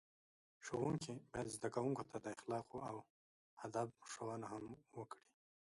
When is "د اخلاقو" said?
2.21-2.77